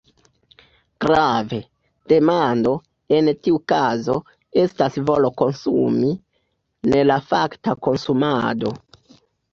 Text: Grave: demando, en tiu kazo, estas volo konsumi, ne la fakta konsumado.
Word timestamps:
Grave: 1.05 1.57
demando, 2.13 2.71
en 3.17 3.29
tiu 3.47 3.59
kazo, 3.73 4.15
estas 4.63 4.97
volo 5.11 5.31
konsumi, 5.43 6.09
ne 6.95 7.05
la 7.11 7.19
fakta 7.35 7.77
konsumado. 7.89 8.75